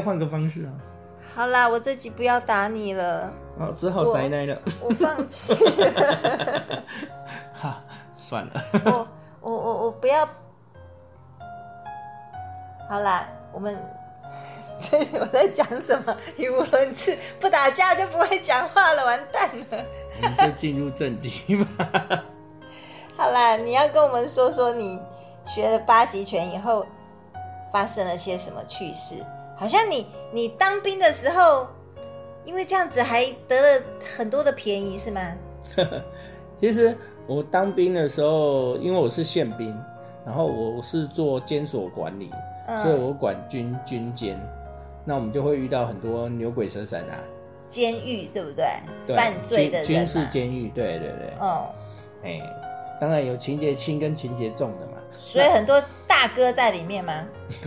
[0.00, 0.72] 换个方式啊。
[1.34, 4.58] 好啦，我这集不要打你了，哦，只好塞奶了。
[4.80, 6.82] 我放弃了。
[7.54, 7.82] 哈，
[8.20, 8.52] 算了。
[8.84, 9.08] 我
[9.40, 10.28] 我我我不要。
[12.88, 13.78] 好啦，我们
[14.80, 16.16] 这我在讲什么？
[16.36, 19.84] 语无伦次，不打架就不会讲话了，完蛋了。
[20.22, 22.24] 我们就进入正题吧。
[23.16, 24.98] 好啦，你要跟我们说说你
[25.44, 26.84] 学了八极拳以后
[27.72, 29.14] 发生了些什么趣事？
[29.58, 31.66] 好像你你当兵的时候，
[32.44, 33.82] 因为这样子还得了
[34.16, 35.20] 很多的便宜，是吗？
[36.60, 39.76] 其实我当兵的时候，因为我是宪兵，
[40.24, 42.30] 然后我是做监所管理，
[42.82, 44.40] 所以我管军军监，
[45.04, 47.18] 那我们就会遇到很多牛鬼蛇神啊。
[47.68, 48.64] 监狱对不对？
[49.06, 49.86] 对，犯罪的人。
[49.86, 51.34] 军事监狱，对对对。
[51.40, 51.66] 哦，
[52.22, 52.40] 哎，
[53.00, 54.92] 当然有情节轻跟情节重的嘛。
[55.18, 57.26] 所以很多大哥在里面吗？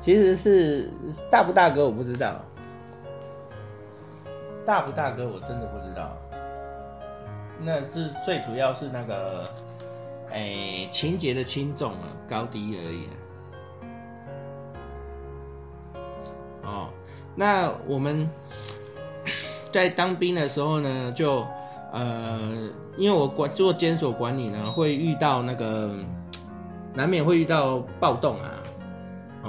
[0.00, 0.90] 其实是
[1.30, 2.40] 大不大哥我不知道，
[4.64, 6.16] 大不大哥我真的不知道。
[7.62, 9.44] 那是最主要是那个，
[10.30, 13.08] 哎，情节的轻重啊，高低而已。
[16.64, 16.88] 哦，
[17.34, 18.26] 那我们
[19.70, 21.46] 在当兵的时候呢，就
[21.92, 22.40] 呃，
[22.96, 25.94] 因为我管做监所管理呢，会遇到那个
[26.94, 28.50] 难免会遇到暴动啊。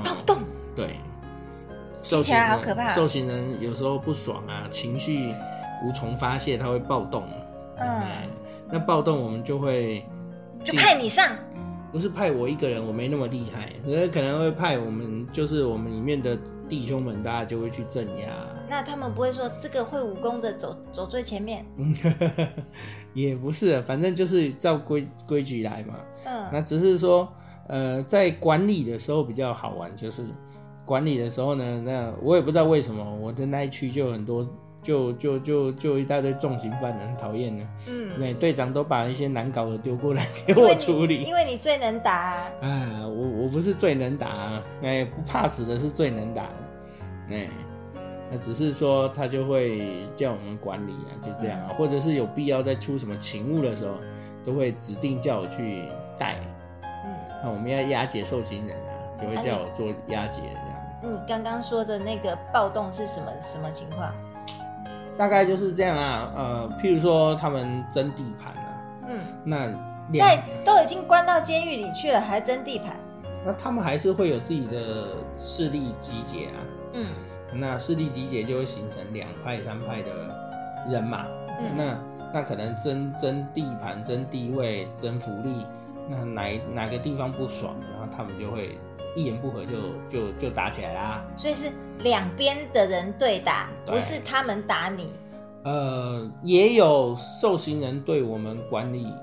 [0.03, 0.37] 暴动，
[2.17, 2.89] 听起来好可怕。
[2.89, 5.33] 受刑人有时候不爽啊，情绪
[5.83, 7.23] 无从发泄，他会暴动。
[7.77, 8.01] 嗯，
[8.69, 10.05] 那暴动我们就会
[10.63, 11.35] 就派你上，
[11.91, 16.37] 不是派我一个人，我没那么厉害，所以可能会派我们，就是我们里面的
[16.69, 18.27] 弟兄们，大家就会去镇压。
[18.69, 21.65] 那他们不会说这个会武功的走走最前面？
[23.13, 25.95] 也不是，反正就是照规规矩来嘛。
[26.25, 27.31] 嗯，那只是说。
[27.67, 30.23] 呃，在管理的时候比较好玩，就是
[30.91, 34.45] 管理的时候呢，那我也不知道为什么我的那一区就很多，
[34.83, 37.65] 就就就就一大堆重刑犯，很讨厌的。
[37.87, 42.51] 嗯，那队长都把一些难搞的丢过来 给我处理，因为你最能打啊。
[42.59, 47.35] 哎，我我不是最能打，啊哎，不怕死的是最能打的。
[47.37, 47.47] 哎，
[48.29, 53.95] 那只是说他就会叫我们管理啊，就这样啊，或者是有必要在出什么勤务的时候，
[54.43, 55.85] 都会指定叫我去
[56.19, 56.35] 带。
[56.83, 58.91] 嗯那我们要押解受刑人啊，
[59.21, 60.70] 就会叫我做押解这
[61.01, 61.13] 样。
[61.13, 64.13] 嗯，刚刚说的那个暴动是什么什么情况？
[65.17, 69.67] 大概就是这样啊，呃，譬如说他们争地盘啊，嗯，那
[70.17, 72.95] 在都已经关到监狱里去了，还争地盘？
[73.45, 75.07] 那他们还是会有自己的
[75.37, 76.57] 势力集结啊，
[76.93, 77.07] 嗯，
[77.53, 80.11] 那势力集结就会形成两派三派的
[80.89, 81.25] 人马，
[81.59, 81.97] 嗯，那
[82.33, 85.65] 那可能争争地盘、争地位、争福利。
[86.09, 88.77] 那哪哪个地方不爽，然后他们就会
[89.15, 89.71] 一言不合就
[90.07, 91.23] 就就打起来啦。
[91.37, 95.11] 所以是两边的人对打，不是他们打你。
[95.63, 99.13] 呃，也有受刑人对我们管理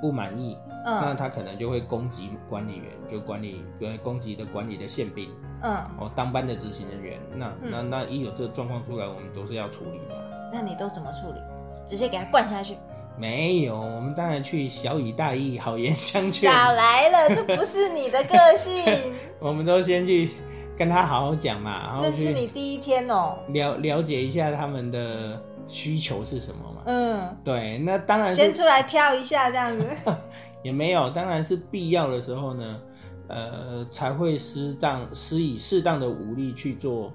[0.00, 5.28] 不满意，那他可能就会攻击管理员，就管理对攻击的管理的宪兵，
[5.62, 7.20] 嗯，哦，当班的执行人员。
[7.36, 10.50] 那那那一有这个状况出来，我们都是要处理的。
[10.52, 11.38] 那你都怎么处理？
[11.86, 12.78] 直接给他灌下去。
[13.16, 16.50] 没有，我们当然去小以大义，好言相劝。
[16.50, 18.82] 少来了，这不是你的个性。
[19.38, 20.30] 我们都先去
[20.76, 26.82] 跟他好好讲嘛，然后是你第一天哦，了了解一下他们的需求是什么嘛。
[26.86, 29.86] 嗯，对，那当然先出来跳一下这样子。
[30.64, 32.80] 也没有，当然是必要的时候呢，
[33.28, 37.12] 呃，才会适当施以适当的武力去做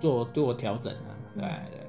[0.00, 1.85] 做做调整啊，对对。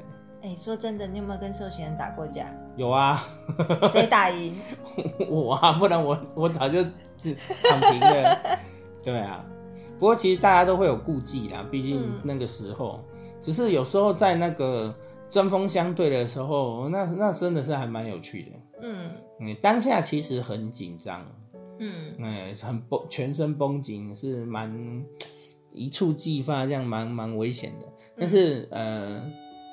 [0.48, 2.46] 哎，说真的，你有没有跟受刑人打过架？
[2.78, 3.22] 有啊，
[3.92, 4.56] 谁打赢？
[5.28, 8.40] 我啊，不然我我早就躺平了。
[9.04, 9.44] 对啊，
[10.00, 13.04] 不过其实大家都会有顾忌啦，毕竟那个时候，
[13.42, 14.96] 只是有时候在那个
[15.28, 18.52] 针锋相对的时候，那那真的是还蛮有趣的。
[18.84, 19.12] 嗯，
[19.42, 21.26] 你当下其实很紧张，
[21.80, 25.04] 嗯，哎，很绷，全身绷紧，是蛮
[25.74, 27.86] 一触即发，这样蛮蛮危险的。
[28.18, 29.22] 但是呃。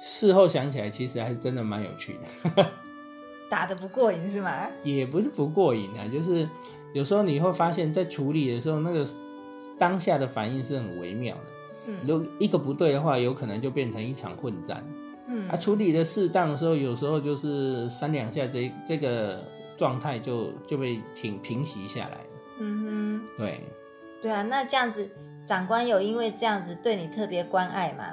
[0.00, 2.17] 事后想起来，其实还是真的蛮有趣
[2.55, 2.67] 的。
[3.50, 4.69] 打的不过瘾是吗？
[4.82, 6.49] 也不是不过瘾啊，就是
[6.93, 9.06] 有时候你会发现，在处理的时候，那个
[9.79, 11.43] 当下的反应是很微妙的。
[11.87, 14.85] 嗯，如一个不对的话，有可能就变成一场混战。
[15.29, 19.44] 嗯，啊，处理的适当的时候，有时候就是三两下，这这个
[19.76, 22.19] 状态就就被挺平息下来
[22.58, 23.61] 嗯哼，对，
[24.23, 25.11] 对啊，那这样子，
[25.44, 28.05] 长官有因为这样子对你特别关爱吗？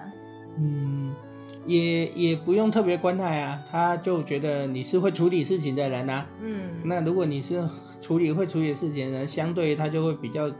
[1.72, 1.76] 嗯。
[1.76, 6.26] 也也不用特别关爱啊，他就觉得你是会处理事情的人呐。
[6.42, 7.64] 嗯，那如果你是
[8.00, 10.52] 处理会处理事情的人，相对他就会比较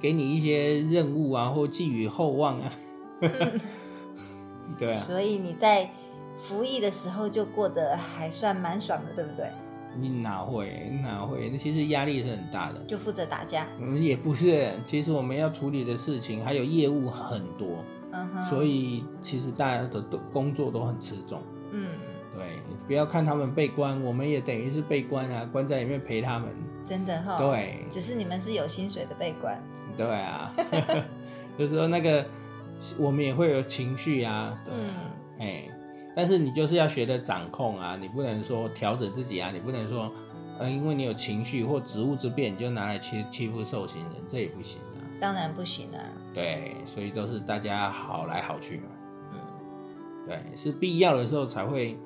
[0.00, 2.72] 给你一些任务啊，或寄予厚望啊。
[4.78, 5.90] 对啊，所以你在
[6.38, 9.46] 服役的时候就过得还算蛮爽的，对不对？
[9.94, 11.50] 你哪会哪会？
[11.50, 12.80] 那其实压力是很大的。
[12.88, 13.66] 就负责打架？
[13.78, 14.70] 嗯，也不是。
[14.86, 17.84] 其实我们要处理的事情还有业务很多，
[18.48, 21.42] 所以其实大家的都工作都很吃重。
[21.72, 21.88] 嗯，
[22.34, 22.58] 对。
[22.86, 26.48] 不要看他们被关，我们也等于是被关啊，关在里面陪他们。
[26.86, 27.38] 真的哈。
[27.38, 27.86] 对。
[27.90, 29.60] 只是你们是有薪水的被关。
[29.96, 30.52] 对啊。
[31.58, 32.26] 就是说那个，
[32.98, 34.58] 我们也会有情绪啊。
[34.70, 34.90] 嗯。
[35.38, 35.68] 哎。
[36.14, 40.12] 但是你就是要学的掌控啊，你不能说调整自己啊，你不能说，
[40.58, 45.00] 呃，因为你有情绪或职务之便，你就拿来欺欺负受刑人，这也不行啊。
[45.18, 46.04] 当然不行啊。
[46.32, 48.84] 对，所以都是大家好来好去嘛。
[49.32, 49.38] 嗯，
[50.26, 51.96] 对，是必要的时候才会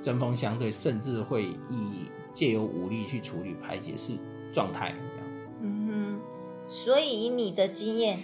[0.00, 4.12] 针锋相对，甚至会以借由武力去处理排解式
[4.52, 5.26] 状态这样。
[5.62, 8.18] 嗯哼，所以以你的经验。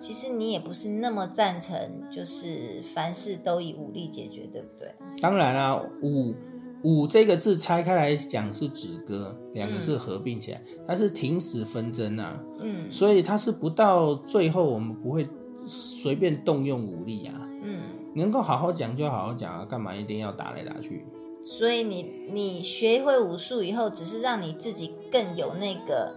[0.00, 4.92] 其实你也不是那么赞成，就是凡事都以武力解决，对不对？
[5.20, 6.34] 当然啦，武
[6.82, 12.40] 武这个字拆开来讲是止戈，两个字合并起来，它是停止纷争啊。
[12.60, 15.26] 嗯，所以它是不到最后，我们不会
[15.64, 17.48] 随便动用武力啊。
[17.62, 17.80] 嗯，
[18.14, 21.04] 能够好好讲就好好讲啊，干嘛一定要打来打去？
[21.44, 26.14] 所以你你学会武术以后，只是让你自己更有那个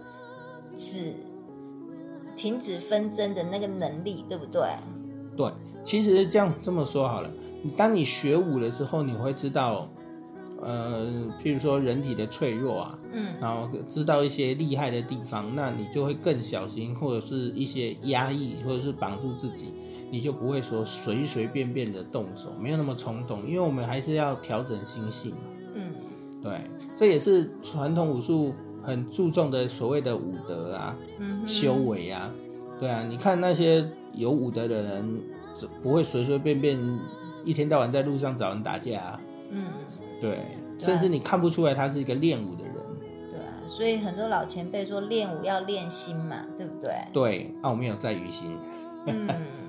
[0.76, 1.14] 止。
[2.34, 4.60] 停止纷争的那个能力，对不对？
[5.34, 5.50] 对，
[5.82, 7.32] 其实这样这么说好了，
[7.78, 9.88] 当你学武了之后，你会知道，
[10.62, 11.06] 呃，
[11.42, 19.74] 譬如说人体的脆弱啊，嗯，然后知道一些厉害的地方，那你就会更小心，或者是一些压抑，或者是绑住自己，
[20.10, 25.38] 你就不会说随随便便的动手，没有那么冲动，因为我们还是要调整心性嘛。
[25.74, 25.92] 嗯，
[26.42, 26.60] 对，
[26.94, 28.54] 这也是传统武术。
[28.82, 32.30] 很注重的所谓的武德啊，嗯修为啊，
[32.78, 35.20] 对啊，你看那些有武德的人，
[35.82, 36.78] 不会随随便便
[37.42, 39.20] 一天到晚在路上找人打架啊。
[39.50, 39.64] 嗯，
[40.20, 40.38] 对，
[40.78, 42.74] 甚至你看不出来他是一个练武的人。
[43.30, 46.92] 对啊，所以很多老前辈说练武要练心嘛，对不对？
[47.12, 48.56] 对，奥妙在于心。
[49.06, 49.28] 嗯，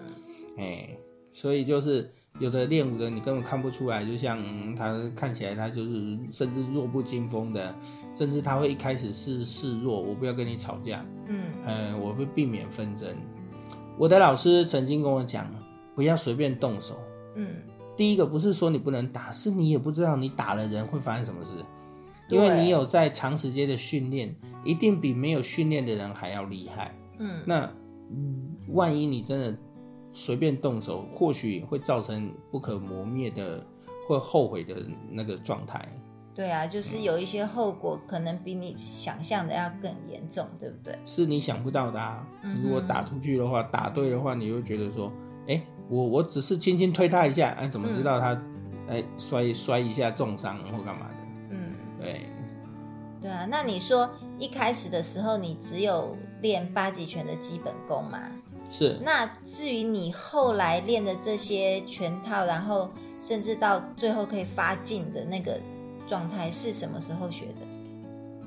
[0.57, 0.97] 哎，
[1.33, 2.12] 所以就是。
[2.39, 4.39] 有的练武的你根本看不出来，就像
[4.75, 7.74] 他看起来他就是甚至弱不禁风的，
[8.13, 13.09] 甚至他会一开始是示弱，我不要跟你吵架，嗯，呃，我会避免纷争。
[13.97, 15.51] 我的老师曾经跟我讲，
[15.95, 17.00] 不要随便动手，
[17.33, 17.47] 嗯，
[17.98, 21.52] 第一个不是说你不能打，是你也不知道你打了人会发生什么事，
[22.30, 24.34] 因为你有在长时间的训练，
[24.64, 27.70] 一定比没有训练的人还要厉害，嗯，那
[28.70, 29.58] 万一你真的。
[30.14, 33.64] 随便动手，或许会造成不可磨灭的
[34.08, 34.76] 或后悔的
[35.12, 35.88] 那个状态。
[36.34, 40.98] 对啊，就是有一些后果，可能比你想象的要更严重，对不对？
[41.06, 42.28] 是你想不到的啊！
[42.64, 45.12] 如果打出去的话，打对的话，你会觉得说，
[45.48, 48.42] 哎，我我只是轻轻推他一下，哎，怎么知道他，
[48.88, 51.16] 哎，摔摔一下重伤或干嘛的？
[51.51, 52.22] 嗯，对。
[53.19, 58.20] 对啊，那你说一开始的时候，你只有练八极拳的基本功嘛？
[58.70, 62.89] 是，那至于你后来练的这些拳套，然后
[63.20, 65.60] 甚至到最后可以发劲的那个
[66.08, 67.65] 状态，是什么时候学的？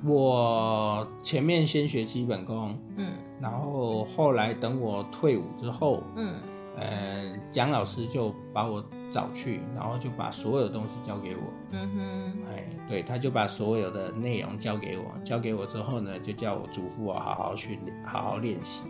[0.05, 6.37] 我前面先学基本功，嗯，然后后来等我退伍之后，嗯，
[6.77, 18.83] 呃，蒋老师就把我找去，然后就把所有的东西交给我，嗯哼，哎，对，他就把所有的内容交给我，交给我之后呢，就叫我嘱咐我好好训练，好好练习，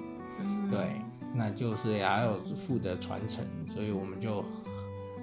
[0.71, 0.79] 对。
[1.33, 4.45] 那就是要有负责传承，所以我们就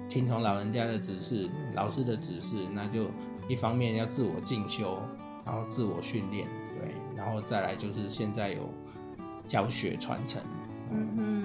[0.08, 3.08] 听从老人家的指示、老师的指示，那就
[3.46, 4.98] 一方面要自我进修，
[5.44, 6.48] 然后自我训练，
[6.80, 8.70] 对，然后再来就是现在有
[9.46, 10.40] 教学传承，
[10.90, 11.37] 嗯哼，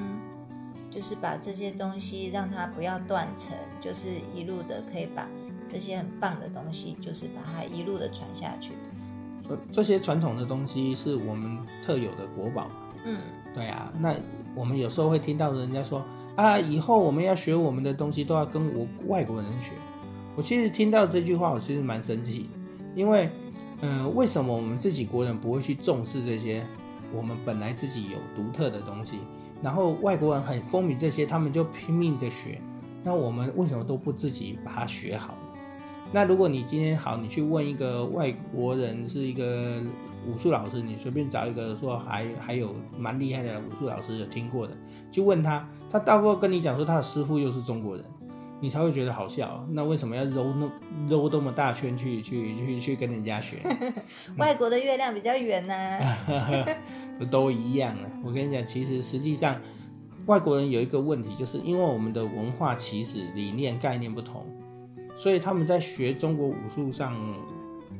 [1.03, 5.27] 就是把这些东西让它不要断层，就是一路的可以把
[5.67, 8.71] 这些很棒的东西，就是把它一路的传下去。
[9.45, 12.69] 这这些传统的东西是我们特有的国宝，
[13.05, 13.19] 嗯，
[13.53, 14.15] 对啊，那。
[14.55, 16.05] 我们有时候会听到人家说
[16.35, 19.71] 啊，以后我们要学我们的东西都要跟我外国人学。
[20.35, 22.49] 我其实听到这句话，我其实蛮生气的，
[22.95, 23.31] 因为，
[23.81, 26.63] 嗯，为什么我们自己国人不会去重视这些
[27.11, 29.15] 我们本来自己有独特的东西，
[29.63, 32.59] 然后外国人很风靡这些，他们就拼命的学，
[33.03, 35.33] 那我们为什么都不自己把它学好？
[36.11, 39.81] 那如果你今天好，你去问一个外国人是一个。
[40.25, 44.73] 武术老师，你随便找一个说还还有蛮厉害的武术老师有听过的，
[45.11, 48.05] 就问他，他大部分跟你讲说他的师傅又是中国人，
[48.61, 49.67] 你才会觉得好笑。
[49.71, 50.71] 那为什么要揉那
[51.09, 53.57] 揉这么大圈去去去去跟人家学？
[54.39, 55.75] 外国的月亮比较圆呢、
[57.25, 58.05] 都一样啊。
[58.23, 59.59] 我跟你讲，其实实际上
[60.25, 64.45] 外国人有一个问题，就是因为我们的文化起始理念概念不同，
[65.15, 67.15] 所以他们在学中国武术上，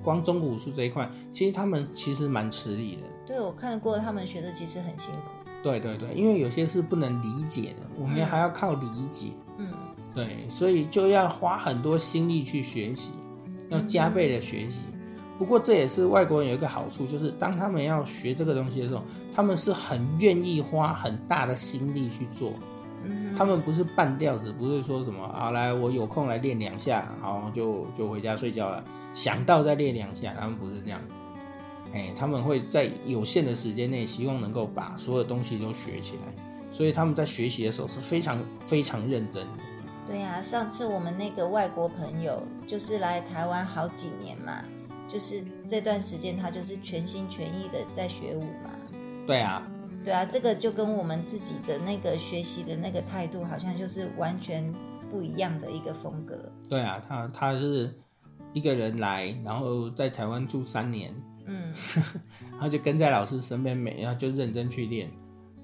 [0.01, 3.01] 光中国武术这一块，其实他们其实蛮吃力的。
[3.25, 5.31] 对，我看过他们学的其实很辛苦。
[5.61, 9.27] 对对对，因为有些是不能理解的，我们还要靠理解。
[9.57, 9.67] 嗯，
[10.13, 13.11] 对，所以就要花很多心力去学习，
[13.69, 14.79] 要加倍的学习。
[15.37, 22.53] 不过这也是外国人有一个好处，就是当他们要学这个东西的时候，他们是很愿意花很大的心力去做。
[23.05, 28.81] 嗯他们不是半吊子，不是说什么啊，来我有空来练两下，好就就回家睡觉了，
[29.13, 31.01] 想到再练两下，他们不是这样。
[31.93, 36.33] 哎，他们会在有限的时间内，希望能够把所有东西都学起来，
[36.71, 39.63] 所以他们在学习的时候是非常非常认真的。
[40.07, 44.63] 对呀、上次我们那个外国朋友就是来台湾好几年嘛，
[45.13, 48.71] 就是这段时间他就是全心全意的在学舞嘛。
[49.27, 49.65] 对啊，
[50.03, 54.73] 对啊，这个就跟我们自己的那个学习的那个态度，好像就是完全
[55.09, 56.51] 不一样的一个风格。
[56.67, 57.93] 对啊，他他是
[58.53, 61.13] 一个人来，然后在台湾住三年，
[61.45, 61.71] 嗯，
[62.51, 65.09] 然后就跟在老师身边，每然后就认真去练。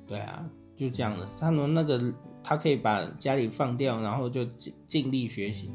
[0.07, 1.27] 对啊，就这样的。
[1.37, 2.13] 他们那个
[2.43, 5.69] 他可以把家里放掉，然后就尽尽力学习，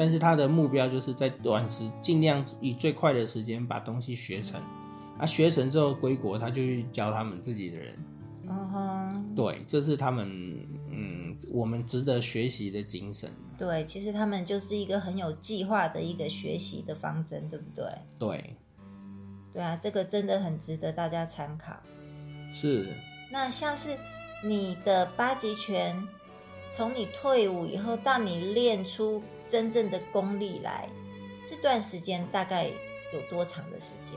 [0.00, 4.58] 但是他的目标就是在短时尽量以最快的时间把东西学成。
[5.18, 7.94] 啊，学成之后归国，他就去教他们自己的人。
[8.48, 10.26] 嗯哼，对，这是他们
[10.90, 13.30] 嗯我们值得学习的精神。
[13.58, 17.84] 对，其实他们就是一个很有计划的一个学习的方针，对不对？
[18.18, 18.56] 对，
[19.52, 21.78] 对啊，这个真的很值得大家参考。
[22.54, 22.96] 是。
[23.30, 23.98] 那像是
[24.42, 26.02] 你的八极拳，
[26.72, 30.88] 从你退伍以后到你练出真正的功力来，
[31.44, 32.66] 这段时间大概
[33.12, 34.14] 有多长的时间？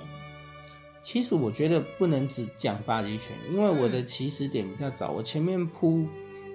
[1.02, 6.06] 其实我觉得不能只讲八极拳，因为我的起始点比较早，我前面铺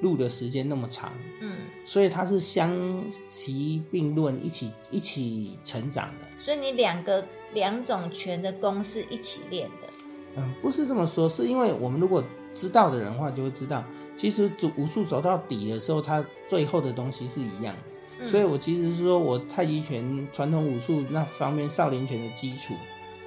[0.00, 1.12] 路的时间那么长，
[1.42, 6.26] 嗯，所以它是相提并论，一起一起成长的。
[6.40, 9.88] 所以你两个两种拳的功是一起练的。
[10.36, 12.24] 嗯，不是这么说，是因为我们如果
[12.58, 13.84] 知道的人的话，就会知道，
[14.16, 18.26] 其实走武术走到底的时候，它最后的东西是一样的。
[18.26, 22.74] 所以我其实是说我太极拳传统武术那方面少林拳的基础，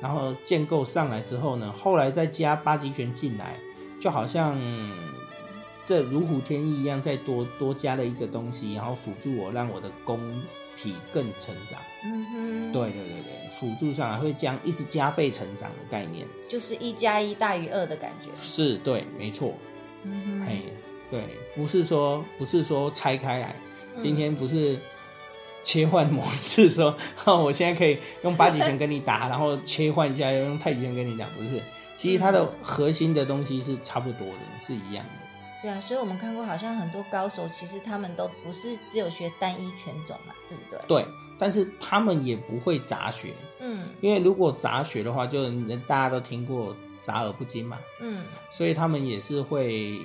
[0.01, 3.57] 然后建构上来之后呢，后来再加八极拳进来，
[4.01, 4.59] 就好像
[5.85, 10.19] 这如虎添翼一样，再多多加了一个东西，然后辅助我，让我的功
[10.75, 11.80] 体更成长。
[12.04, 16.25] 嗯哼，对对对对，辅助上来会将一直加倍成长的概念。
[16.50, 18.30] 就是一加一大于二的感觉。
[18.42, 19.54] 是对，没错。
[20.04, 20.62] 嗯哼，嘿，
[21.10, 21.22] 对，
[21.56, 23.56] 不是说不是说拆开来，
[24.01, 24.80] 今天不是
[25.62, 31.62] 切换模式说，哦，我现在可以用八极拳跟你打， 然后切换一下用太极拳跟你打，不是，
[31.96, 35.21] 其实它的核心的东西是差不多的，是一样的。
[35.62, 40.80] 对啊，所以我们看过，好像很多高手其实他们都不是只有学单一拳种嘛，对不对？
[40.88, 41.06] 对，
[41.38, 45.50] 但是他们也不会杂学，嗯因为如果杂学的话，就
[45.88, 50.00] 大家都听过杂而不精嘛，嗯所以他们也是会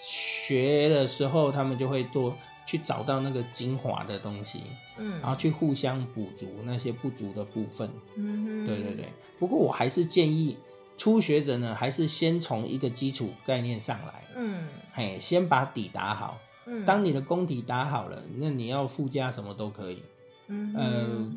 [0.00, 2.34] 学的时候，他们就会多
[2.66, 4.62] 去找到那个精华的东西，
[4.96, 7.90] 嗯然嗯后去互相补足那些不足的部分。
[8.16, 10.56] 嗯哼，对对对，不过我还是建议
[10.96, 16.38] 初学者呢，还是先从一个基础概念上来，嗯嘿，先把底打好。
[16.64, 20.02] 嗯，当你的功底打好了，那你要附加什么都可以。
[20.46, 21.32] 嗯呃，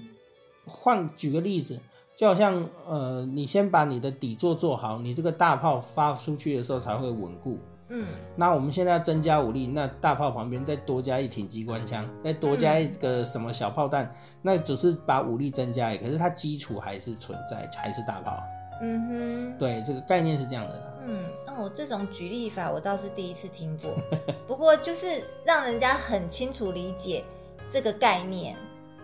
[0.65, 1.79] 换举个例子，
[2.15, 7.57] 就好像呃，你先把你的底座做好，你这个大炮发出去的时候才会稳固。
[7.87, 8.03] 嗯
[8.35, 18.43] 那我们现在要增加武力，那大炮旁边再多加一挺机关枪，再多加一个什么小炮弹，那只是把武力增加可是它基础还是存在，还是大炮。
[18.81, 19.57] 嗯哼。
[19.57, 20.81] 对，这个概念是这样的啦。
[21.07, 23.95] 嗯，哦，这种举例法我倒是第一次听过，
[24.47, 27.23] 不过就是让人家很清楚理解
[27.69, 28.55] 这个概念。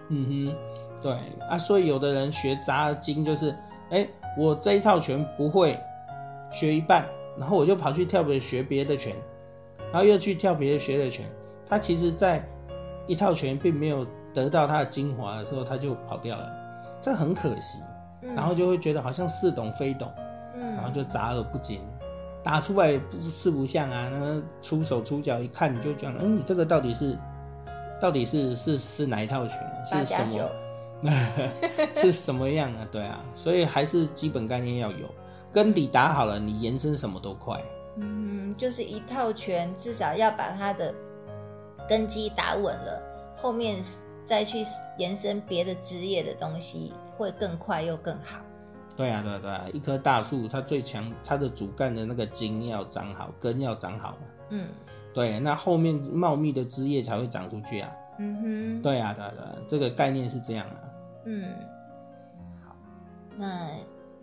[0.09, 1.13] 嗯哼，对
[1.47, 3.55] 啊，所以有的人学杂经就是，
[3.91, 5.79] 哎，我这一套拳不会，
[6.51, 7.05] 学一半，
[7.37, 9.15] 然后我就跑去跳别学别的拳，
[9.91, 11.25] 然后又去跳别的学的拳，
[11.65, 12.43] 他其实在
[13.07, 16.51] 一套拳并没有得到他的精华的时候，他就跑掉了，
[16.99, 17.87] 这很可惜，嗯
[18.21, 20.11] 然后就会觉得好像似懂非懂，
[20.55, 21.81] 嗯，然后就杂而不精。
[22.43, 27.15] 打出来不四不像啊，那个出手出脚一看你就讲，嗯，你这个到底是，
[28.01, 29.59] 到底是是是哪一套拳？
[29.85, 30.49] 是什么？
[31.97, 32.87] 是什么样啊？
[32.91, 35.07] 对啊，所以还是基本概念要有，
[35.51, 37.61] 根底打好了，你延伸什么都快。
[37.97, 40.93] 嗯，就是一套拳至少要把它的
[41.87, 43.01] 根基打稳了，
[43.37, 43.77] 后面
[44.25, 44.63] 再去
[44.97, 48.41] 延伸别的枝叶的东西，会更快又更好。
[48.95, 54.17] 对啊，对啊，对啊，一棵大树它最强，它的主干的那个茎要长好，根要长好嘛。
[54.49, 54.67] 嗯，
[55.13, 57.91] 对，那后面茂密的枝叶才会长出去啊。
[58.19, 60.77] 嗯哼，对啊，对啊，对啊，这个概念是这样啊。
[61.25, 61.55] 嗯，
[62.65, 62.75] 好，
[63.37, 63.67] 那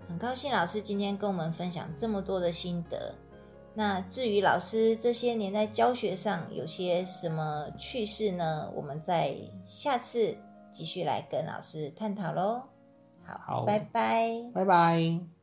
[0.07, 3.14] 很高兴老师今天跟我们分享这么多的心得。
[3.75, 8.71] 那至于老师这些年在教学上有些什么趣事呢？
[8.75, 10.37] 我们在下次
[10.73, 12.62] 继续来跟老师探讨喽。
[13.28, 14.50] 好，好拜拜。
[14.54, 15.38] 拜拜。